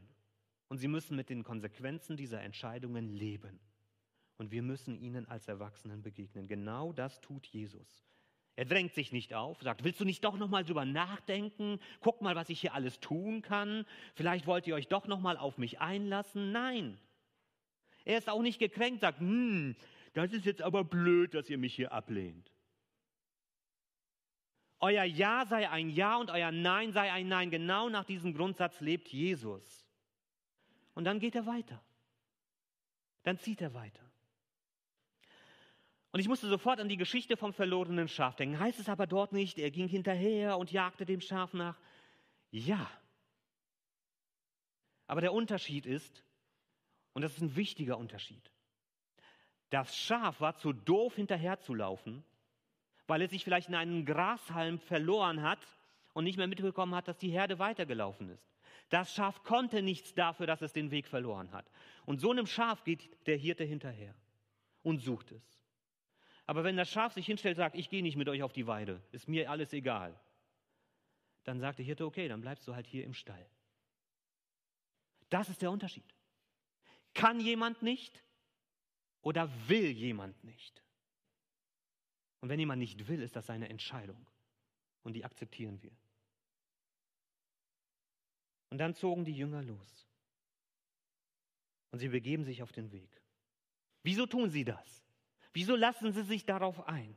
[0.68, 3.58] und sie müssen mit den Konsequenzen dieser Entscheidungen leben.
[4.36, 6.46] Und wir müssen ihnen als Erwachsenen begegnen.
[6.46, 8.06] Genau das tut Jesus.
[8.56, 11.80] Er drängt sich nicht auf, sagt, willst du nicht doch nochmal drüber nachdenken?
[12.00, 13.84] Guck mal, was ich hier alles tun kann.
[14.14, 16.52] Vielleicht wollt ihr euch doch nochmal auf mich einlassen.
[16.52, 16.98] Nein.
[18.04, 19.74] Er ist auch nicht gekränkt, sagt, hm,
[20.12, 22.52] das ist jetzt aber blöd, dass ihr mich hier ablehnt.
[24.78, 27.50] Euer Ja sei ein Ja und euer Nein sei ein Nein.
[27.50, 29.84] Genau nach diesem Grundsatz lebt Jesus.
[30.94, 31.82] Und dann geht er weiter.
[33.24, 34.03] Dann zieht er weiter.
[36.14, 38.60] Und ich musste sofort an die Geschichte vom verlorenen Schaf denken.
[38.60, 41.76] Heißt es aber dort nicht, er ging hinterher und jagte dem Schaf nach?
[42.52, 42.88] Ja.
[45.08, 46.22] Aber der Unterschied ist,
[47.14, 48.48] und das ist ein wichtiger Unterschied,
[49.70, 52.22] das Schaf war zu doof hinterherzulaufen,
[53.08, 55.66] weil es sich vielleicht in einen Grashalm verloren hat
[56.12, 58.54] und nicht mehr mitbekommen hat, dass die Herde weitergelaufen ist.
[58.88, 61.68] Das Schaf konnte nichts dafür, dass es den Weg verloren hat.
[62.06, 64.14] Und so einem Schaf geht der Hirte hinterher
[64.84, 65.63] und sucht es.
[66.46, 68.66] Aber wenn das Schaf sich hinstellt und sagt, ich gehe nicht mit euch auf die
[68.66, 70.18] Weide, ist mir alles egal,
[71.44, 73.46] dann sagt der Hirte, okay, dann bleibst du halt hier im Stall.
[75.30, 76.14] Das ist der Unterschied.
[77.14, 78.22] Kann jemand nicht,
[79.22, 80.82] oder will jemand nicht?
[82.40, 84.26] Und wenn jemand nicht will, ist das seine Entscheidung.
[85.02, 85.92] Und die akzeptieren wir.
[88.70, 90.06] Und dann zogen die Jünger los.
[91.90, 93.22] Und sie begeben sich auf den Weg.
[94.02, 95.03] Wieso tun sie das?
[95.54, 97.16] Wieso lassen sie sich darauf ein?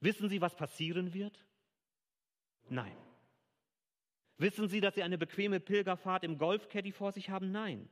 [0.00, 1.46] Wissen sie, was passieren wird?
[2.68, 2.96] Nein.
[4.36, 7.50] Wissen sie, dass sie eine bequeme Pilgerfahrt im Golfcaddy vor sich haben?
[7.52, 7.88] Nein.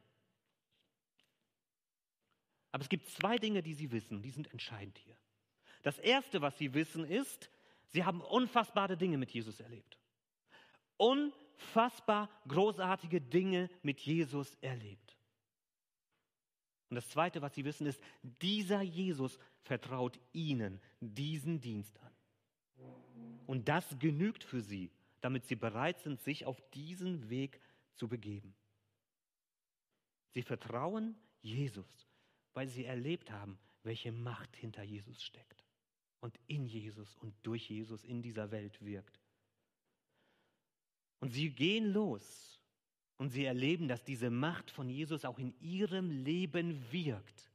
[2.73, 5.17] Aber es gibt zwei Dinge, die sie wissen, die sind entscheidend hier.
[5.83, 7.51] Das Erste, was sie wissen, ist,
[7.89, 9.99] sie haben unfassbare Dinge mit Jesus erlebt.
[10.97, 15.06] Unfassbar großartige Dinge mit Jesus erlebt.
[16.89, 22.13] Und das Zweite, was sie wissen, ist, dieser Jesus vertraut ihnen diesen Dienst an.
[23.47, 27.61] Und das genügt für sie, damit sie bereit sind, sich auf diesen Weg
[27.95, 28.55] zu begeben.
[30.33, 32.07] Sie vertrauen Jesus
[32.57, 35.63] weil sie erlebt haben, welche Macht hinter Jesus steckt
[36.21, 39.21] und in Jesus und durch Jesus in dieser Welt wirkt.
[41.21, 42.56] Und sie gehen los
[43.19, 47.51] und sie erleben, dass diese Macht von Jesus auch in ihrem Leben wirkt.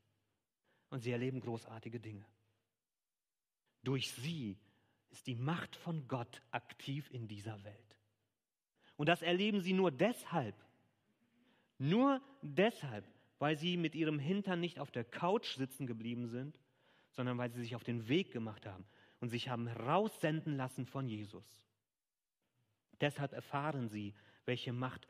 [0.90, 2.26] Und sie erleben großartige Dinge.
[3.84, 4.58] Durch sie
[5.10, 7.98] ist die Macht von Gott aktiv in dieser Welt.
[8.98, 10.56] Und das erleben sie nur deshalb,
[11.78, 13.08] nur deshalb,
[13.40, 16.60] weil sie mit ihrem Hintern nicht auf der Couch sitzen geblieben sind,
[17.12, 18.86] sondern weil sie sich auf den Weg gemacht haben
[19.20, 21.66] und sich haben raussenden lassen von Jesus.
[23.00, 24.14] Deshalb erfahren sie,
[24.46, 25.08] welche Macht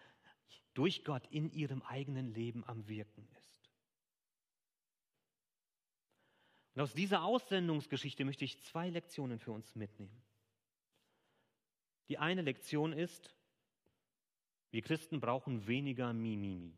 [0.73, 3.51] durch Gott in ihrem eigenen Leben am Wirken ist.
[6.73, 10.23] Und aus dieser Aussendungsgeschichte möchte ich zwei Lektionen für uns mitnehmen.
[12.07, 13.35] Die eine Lektion ist,
[14.71, 16.77] wir Christen brauchen weniger Mimimi.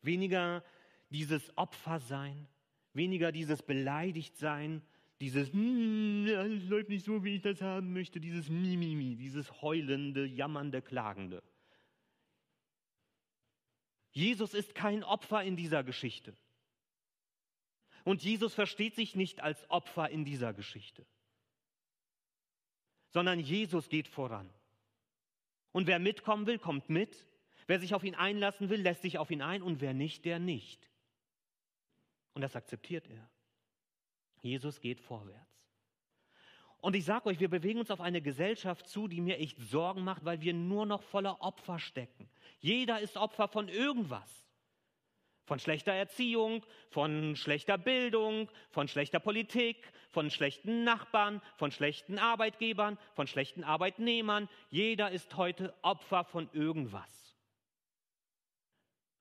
[0.00, 0.64] Weniger
[1.10, 2.48] dieses Opfersein,
[2.94, 4.82] weniger dieses Beleidigtsein,
[5.20, 10.24] dieses hm, es läuft nicht so, wie ich das haben möchte, dieses Mimimi, dieses heulende,
[10.24, 11.42] jammernde, klagende.
[14.16, 16.34] Jesus ist kein Opfer in dieser Geschichte.
[18.02, 21.04] Und Jesus versteht sich nicht als Opfer in dieser Geschichte,
[23.10, 24.48] sondern Jesus geht voran.
[25.70, 27.26] Und wer mitkommen will, kommt mit.
[27.66, 30.38] Wer sich auf ihn einlassen will, lässt sich auf ihn ein und wer nicht, der
[30.38, 30.90] nicht.
[32.32, 33.28] Und das akzeptiert er.
[34.40, 35.68] Jesus geht vorwärts.
[36.78, 40.04] Und ich sage euch, wir bewegen uns auf eine Gesellschaft zu, die mir echt Sorgen
[40.04, 42.30] macht, weil wir nur noch voller Opfer stecken.
[42.60, 44.44] Jeder ist Opfer von irgendwas.
[45.44, 52.98] Von schlechter Erziehung, von schlechter Bildung, von schlechter Politik, von schlechten Nachbarn, von schlechten Arbeitgebern,
[53.14, 54.48] von schlechten Arbeitnehmern.
[54.70, 57.36] Jeder ist heute Opfer von irgendwas.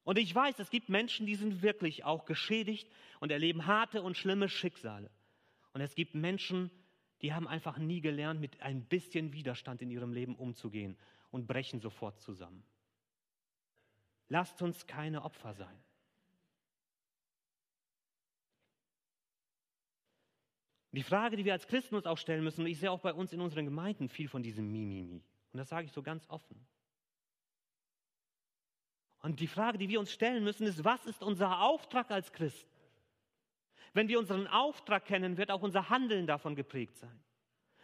[0.04, 4.18] Und ich weiß, es gibt Menschen, die sind wirklich auch geschädigt und erleben harte und
[4.18, 5.12] schlimme Schicksale.
[5.74, 6.72] Und es gibt Menschen,
[7.22, 10.98] die haben einfach nie gelernt, mit ein bisschen Widerstand in ihrem Leben umzugehen
[11.32, 12.64] und brechen sofort zusammen.
[14.30, 15.84] Lasst uns keine Opfer sein.
[20.92, 23.14] Die Frage, die wir als Christen uns auch stellen müssen, und ich sehe auch bei
[23.14, 26.66] uns in unseren Gemeinden viel von diesem Mimimi, und das sage ich so ganz offen.
[29.20, 32.70] Und die Frage, die wir uns stellen müssen, ist, was ist unser Auftrag als Christen?
[33.94, 37.24] Wenn wir unseren Auftrag kennen, wird auch unser Handeln davon geprägt sein.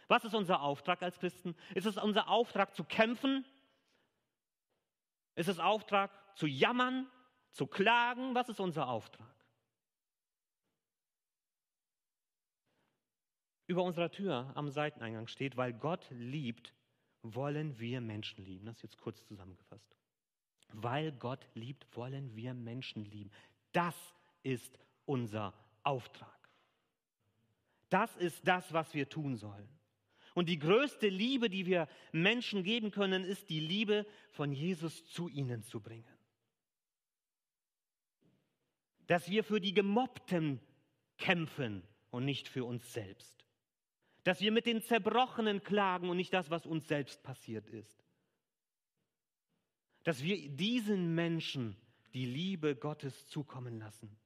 [0.08, 1.56] Was ist unser Auftrag als Christen?
[1.74, 3.44] Ist es unser Auftrag zu kämpfen?
[5.34, 7.06] Ist es Auftrag zu jammern,
[7.50, 8.34] zu klagen?
[8.34, 9.32] Was ist unser Auftrag?
[13.66, 16.74] Über unserer Tür am Seiteneingang steht, weil Gott liebt,
[17.22, 18.66] wollen wir Menschen lieben.
[18.66, 19.96] Das ist jetzt kurz zusammengefasst.
[20.72, 23.30] Weil Gott liebt, wollen wir Menschen lieben.
[23.72, 23.94] Das
[24.42, 26.28] ist unser Auftrag.
[27.88, 29.68] Das ist das, was wir tun sollen.
[30.34, 35.28] Und die größte Liebe, die wir Menschen geben können, ist die Liebe von Jesus zu
[35.28, 36.11] ihnen zu bringen.
[39.12, 40.58] Dass wir für die Gemobbten
[41.18, 43.44] kämpfen und nicht für uns selbst.
[44.24, 48.02] Dass wir mit den Zerbrochenen klagen und nicht das, was uns selbst passiert ist.
[50.02, 51.76] Dass wir diesen Menschen
[52.14, 54.16] die Liebe Gottes zukommen lassen.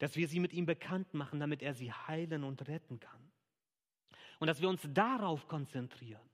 [0.00, 3.30] Dass wir sie mit ihm bekannt machen, damit er sie heilen und retten kann.
[4.40, 6.28] Und dass wir uns darauf konzentrieren.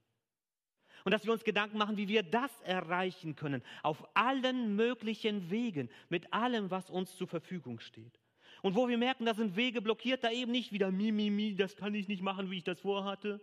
[1.03, 5.89] Und dass wir uns Gedanken machen, wie wir das erreichen können, auf allen möglichen Wegen,
[6.09, 8.19] mit allem, was uns zur Verfügung steht.
[8.61, 11.55] Und wo wir merken, da sind Wege blockiert, da eben nicht wieder mi, mi, mi,
[11.55, 13.41] das kann ich nicht machen, wie ich das vorhatte,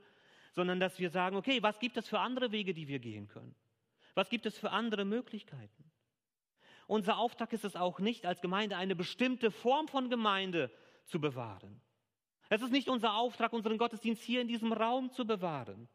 [0.53, 3.55] sondern dass wir sagen, okay, was gibt es für andere Wege, die wir gehen können?
[4.15, 5.91] Was gibt es für andere Möglichkeiten?
[6.87, 10.71] Unser Auftrag ist es auch nicht, als Gemeinde eine bestimmte Form von Gemeinde
[11.05, 11.81] zu bewahren.
[12.49, 15.89] Es ist nicht unser Auftrag, unseren Gottesdienst hier in diesem Raum zu bewahren.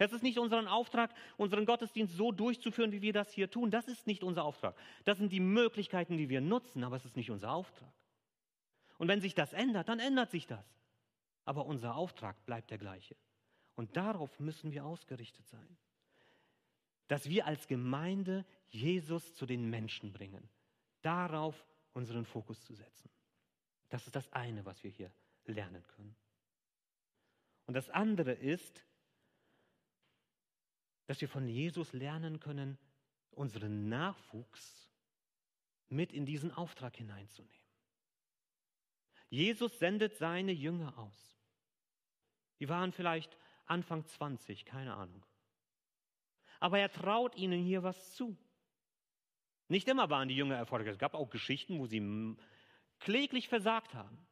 [0.00, 3.70] Es ist nicht unser Auftrag, unseren Gottesdienst so durchzuführen, wie wir das hier tun.
[3.70, 4.74] Das ist nicht unser Auftrag.
[5.04, 7.92] Das sind die Möglichkeiten, die wir nutzen, aber es ist nicht unser Auftrag.
[8.96, 10.64] Und wenn sich das ändert, dann ändert sich das.
[11.44, 13.14] Aber unser Auftrag bleibt der gleiche.
[13.74, 15.76] Und darauf müssen wir ausgerichtet sein.
[17.06, 20.48] Dass wir als Gemeinde Jesus zu den Menschen bringen.
[21.02, 23.10] Darauf unseren Fokus zu setzen.
[23.90, 25.12] Das ist das eine, was wir hier
[25.44, 26.16] lernen können.
[27.66, 28.82] Und das andere ist,
[31.10, 32.78] dass wir von Jesus lernen können,
[33.32, 34.88] unseren Nachwuchs
[35.88, 37.66] mit in diesen Auftrag hineinzunehmen.
[39.28, 41.36] Jesus sendet seine Jünger aus.
[42.60, 45.26] Die waren vielleicht Anfang 20, keine Ahnung.
[46.60, 48.36] Aber er traut ihnen hier was zu.
[49.66, 50.92] Nicht immer waren die Jünger erfolgreich.
[50.92, 52.36] Es gab auch Geschichten, wo sie
[53.00, 54.28] kläglich versagt haben.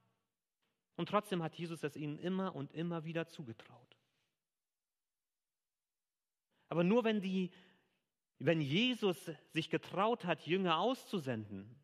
[0.94, 3.87] Und trotzdem hat Jesus es ihnen immer und immer wieder zugetraut.
[6.68, 7.50] Aber nur wenn, die,
[8.38, 11.74] wenn Jesus sich getraut hat, Jünger auszusenden,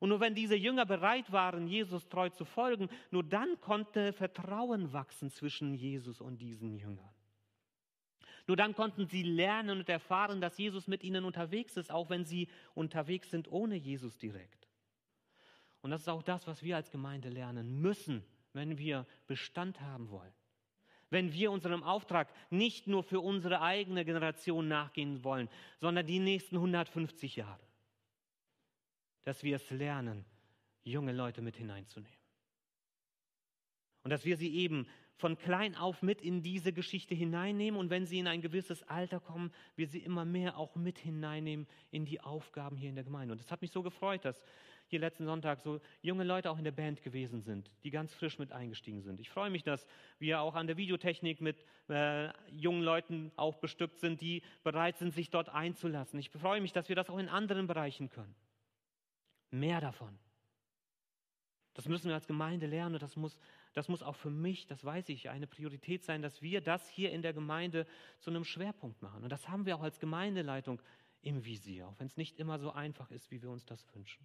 [0.00, 4.92] und nur wenn diese Jünger bereit waren, Jesus treu zu folgen, nur dann konnte Vertrauen
[4.92, 7.14] wachsen zwischen Jesus und diesen Jüngern.
[8.46, 12.26] Nur dann konnten sie lernen und erfahren, dass Jesus mit ihnen unterwegs ist, auch wenn
[12.26, 14.68] sie unterwegs sind ohne Jesus direkt.
[15.80, 20.10] Und das ist auch das, was wir als Gemeinde lernen müssen, wenn wir Bestand haben
[20.10, 20.34] wollen
[21.14, 25.48] wenn wir unserem Auftrag nicht nur für unsere eigene Generation nachgehen wollen,
[25.78, 27.62] sondern die nächsten 150 Jahre.
[29.22, 30.24] Dass wir es lernen,
[30.82, 32.18] junge Leute mit hineinzunehmen.
[34.02, 38.06] Und dass wir sie eben von klein auf mit in diese Geschichte hineinnehmen und wenn
[38.06, 42.20] sie in ein gewisses Alter kommen, wir sie immer mehr auch mit hineinnehmen in die
[42.20, 43.32] Aufgaben hier in der Gemeinde.
[43.32, 44.42] Und es hat mich so gefreut, dass
[44.86, 48.38] hier letzten Sonntag so junge Leute auch in der Band gewesen sind, die ganz frisch
[48.38, 49.20] mit eingestiegen sind.
[49.20, 49.86] Ich freue mich, dass
[50.18, 55.12] wir auch an der Videotechnik mit äh, jungen Leuten auch bestückt sind, die bereit sind,
[55.12, 56.18] sich dort einzulassen.
[56.18, 58.34] Ich freue mich, dass wir das auch in anderen Bereichen können.
[59.50, 60.18] Mehr davon.
[61.74, 62.98] Das müssen wir als Gemeinde lernen.
[62.98, 63.38] Das muss,
[63.72, 67.10] das muss auch für mich, das weiß ich, eine Priorität sein, dass wir das hier
[67.10, 67.86] in der Gemeinde
[68.20, 69.24] zu einem Schwerpunkt machen.
[69.24, 70.80] Und das haben wir auch als Gemeindeleitung
[71.22, 74.24] im Visier, auch wenn es nicht immer so einfach ist, wie wir uns das wünschen.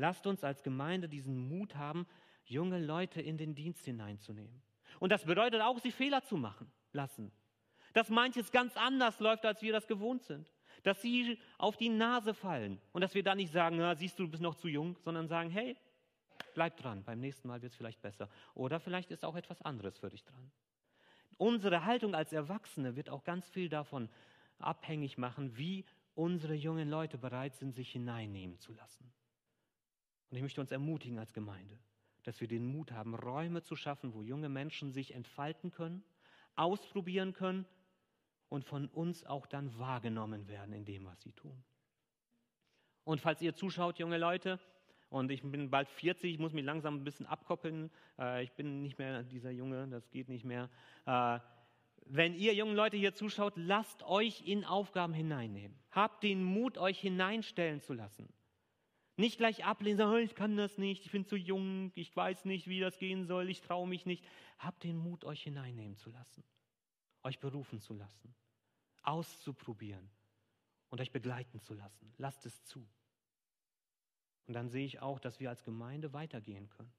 [0.00, 2.06] Lasst uns als Gemeinde diesen Mut haben,
[2.46, 4.62] junge Leute in den Dienst hineinzunehmen.
[4.98, 7.30] Und das bedeutet auch, sie Fehler zu machen lassen.
[7.92, 10.50] Dass manches ganz anders läuft, als wir das gewohnt sind.
[10.84, 14.24] Dass sie auf die Nase fallen und dass wir da nicht sagen, na, siehst du,
[14.24, 15.76] du bist noch zu jung, sondern sagen, hey,
[16.54, 18.30] bleib dran, beim nächsten Mal wird es vielleicht besser.
[18.54, 20.50] Oder vielleicht ist auch etwas anderes für dich dran.
[21.36, 24.08] Unsere Haltung als Erwachsene wird auch ganz viel davon
[24.58, 25.84] abhängig machen, wie
[26.14, 29.12] unsere jungen Leute bereit sind, sich hineinnehmen zu lassen.
[30.30, 31.78] Und ich möchte uns ermutigen als Gemeinde,
[32.22, 36.04] dass wir den Mut haben, Räume zu schaffen, wo junge Menschen sich entfalten können,
[36.56, 37.66] ausprobieren können
[38.48, 41.62] und von uns auch dann wahrgenommen werden in dem, was sie tun.
[43.04, 44.60] Und falls ihr zuschaut, junge Leute,
[45.08, 48.82] und ich bin bald 40, ich muss mich langsam ein bisschen abkoppeln, äh, ich bin
[48.82, 50.70] nicht mehr dieser Junge, das geht nicht mehr.
[51.06, 51.40] Äh,
[52.06, 55.76] wenn ihr jungen Leute hier zuschaut, lasst euch in Aufgaben hineinnehmen.
[55.90, 58.28] Habt den Mut, euch hineinstellen zu lassen.
[59.20, 62.46] Nicht gleich ablehnen, sagen, oh, ich kann das nicht, ich bin zu jung, ich weiß
[62.46, 64.24] nicht, wie das gehen soll, ich traue mich nicht.
[64.58, 66.42] Habt den Mut, euch hineinnehmen zu lassen,
[67.22, 68.34] euch berufen zu lassen,
[69.02, 70.10] auszuprobieren
[70.88, 72.14] und euch begleiten zu lassen.
[72.16, 72.88] Lasst es zu.
[74.46, 76.92] Und dann sehe ich auch, dass wir als Gemeinde weitergehen können.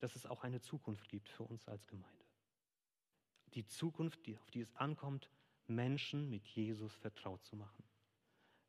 [0.00, 2.26] Dass es auch eine Zukunft gibt für uns als Gemeinde.
[3.54, 5.30] Die Zukunft, auf die es ankommt,
[5.66, 7.84] Menschen mit Jesus vertraut zu machen.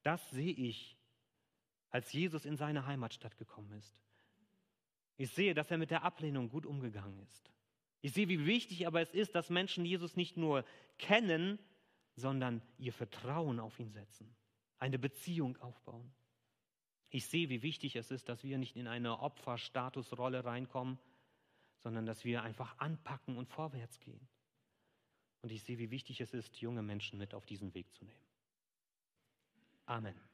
[0.01, 0.96] Das sehe ich
[1.89, 4.01] als Jesus in seine Heimatstadt gekommen ist.
[5.17, 7.51] Ich sehe, dass er mit der Ablehnung gut umgegangen ist.
[8.01, 10.63] Ich sehe, wie wichtig aber es ist, dass Menschen Jesus nicht nur
[10.97, 11.59] kennen,
[12.15, 14.35] sondern ihr Vertrauen auf ihn setzen,
[14.79, 16.11] eine Beziehung aufbauen.
[17.09, 20.99] Ich sehe, wie wichtig es ist, dass wir nicht in eine Opferstatusrolle reinkommen,
[21.79, 24.27] sondern dass wir einfach anpacken und vorwärts gehen.
[25.41, 28.25] Und ich sehe, wie wichtig es ist, junge Menschen mit auf diesen Weg zu nehmen.
[29.85, 30.27] Amen.